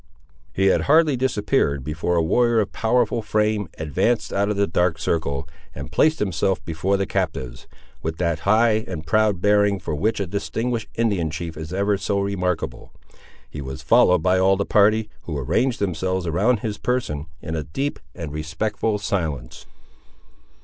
He 0.51 0.65
had 0.65 0.81
hardly 0.89 1.15
disappeared 1.15 1.83
before 1.83 2.15
a 2.15 2.23
warrior 2.23 2.59
of 2.59 2.71
powerful 2.73 3.21
frame 3.21 3.69
advanced 3.77 4.33
out 4.33 4.49
of 4.49 4.57
the 4.57 4.65
dark 4.65 4.97
circle, 4.97 5.47
and 5.75 5.91
placed 5.91 6.17
himself 6.17 6.65
before 6.65 6.97
the 6.97 7.05
captives, 7.05 7.67
with 8.01 8.17
that 8.17 8.39
high 8.39 8.83
and 8.87 9.05
proud 9.05 9.41
bearing 9.41 9.77
for 9.79 9.93
which 9.93 10.19
a 10.19 10.25
distinguished 10.25 10.87
Indian 10.95 11.29
chief 11.29 11.55
is 11.55 11.71
ever 11.71 11.99
so 11.99 12.19
remarkable. 12.19 12.91
He 13.47 13.61
was 13.61 13.83
followed 13.83 14.23
by 14.23 14.39
all 14.39 14.57
the 14.57 14.65
party, 14.65 15.07
who 15.25 15.37
arranged 15.37 15.77
themselves 15.77 16.25
around 16.25 16.61
his 16.61 16.79
person, 16.79 17.27
in 17.39 17.55
a 17.55 17.61
deep 17.63 17.99
and 18.15 18.33
respectful 18.33 18.97
silence. 18.97 19.67